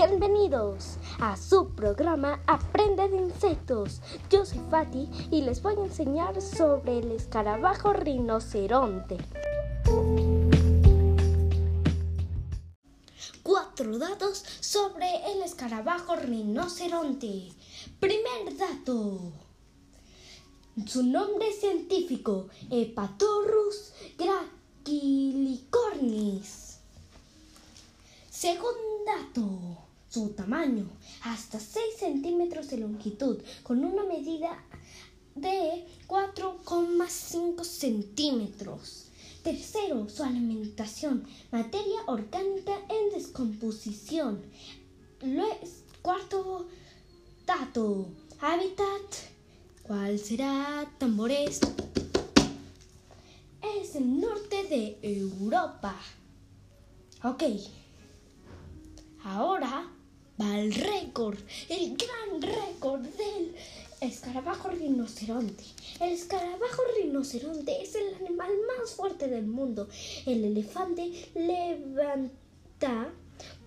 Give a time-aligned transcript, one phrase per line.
[0.00, 4.00] Bienvenidos a su programa Aprende de Insectos.
[4.30, 9.16] Yo soy Fati y les voy a enseñar sobre el escarabajo rinoceronte.
[13.42, 17.48] Cuatro datos sobre el escarabajo rinoceronte.
[17.98, 19.32] Primer dato.
[20.86, 26.78] Su nombre científico, Hepatorus gracilicornis.
[28.30, 30.88] Segundo dato su tamaño,
[31.22, 34.64] hasta 6 centímetros de longitud, con una medida
[35.34, 39.06] de 4,5 centímetros.
[39.42, 44.42] Tercero, su alimentación, materia orgánica en descomposición.
[46.02, 46.68] Cuarto
[47.46, 48.08] dato,
[48.40, 49.14] hábitat.
[49.82, 50.90] ¿Cuál será?
[50.98, 51.60] Tambores.
[53.62, 55.96] Es el norte de Europa.
[57.24, 57.42] Ok.
[59.24, 59.90] Ahora
[60.40, 61.36] va el récord,
[61.68, 63.54] el gran récord del
[64.00, 65.64] escarabajo rinoceronte.
[66.00, 69.88] El escarabajo rinoceronte es el animal más fuerte del mundo.
[70.26, 73.12] El elefante levanta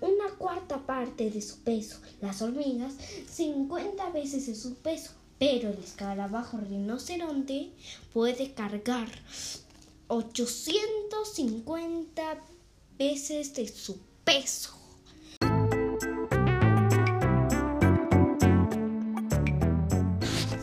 [0.00, 2.94] una cuarta parte de su peso, las hormigas
[3.30, 7.72] 50 veces de su peso, pero el escarabajo rinoceronte
[8.12, 9.08] puede cargar
[10.08, 12.44] 850
[12.98, 14.74] veces de su peso.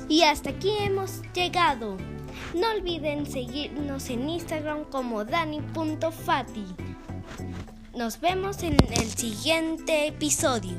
[0.08, 1.98] Y hasta aquí hemos llegado.
[2.54, 6.66] No olviden seguirnos en Instagram como dani.fati.
[7.96, 10.76] Nos vemos en el siguiente episodio.